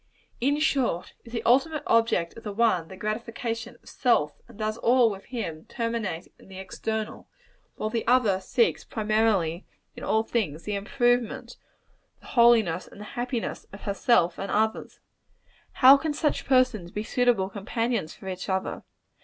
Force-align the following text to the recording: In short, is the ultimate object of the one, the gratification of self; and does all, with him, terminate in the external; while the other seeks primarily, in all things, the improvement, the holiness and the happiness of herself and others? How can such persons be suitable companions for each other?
In 0.39 0.59
short, 0.59 1.13
is 1.23 1.31
the 1.31 1.43
ultimate 1.43 1.83
object 1.85 2.35
of 2.35 2.43
the 2.43 2.51
one, 2.51 2.87
the 2.87 2.97
gratification 2.97 3.77
of 3.83 3.87
self; 3.87 4.33
and 4.47 4.57
does 4.57 4.75
all, 4.79 5.11
with 5.11 5.25
him, 5.25 5.65
terminate 5.65 6.33
in 6.39 6.47
the 6.47 6.57
external; 6.57 7.27
while 7.75 7.91
the 7.91 8.07
other 8.07 8.39
seeks 8.39 8.83
primarily, 8.83 9.63
in 9.95 10.03
all 10.03 10.23
things, 10.23 10.63
the 10.63 10.73
improvement, 10.73 11.55
the 12.19 12.25
holiness 12.33 12.87
and 12.87 12.99
the 12.99 13.05
happiness 13.13 13.67
of 13.71 13.81
herself 13.81 14.39
and 14.39 14.49
others? 14.51 14.99
How 15.73 15.97
can 15.97 16.13
such 16.15 16.45
persons 16.45 16.89
be 16.89 17.03
suitable 17.03 17.49
companions 17.51 18.15
for 18.15 18.27
each 18.27 18.49
other? 18.49 18.81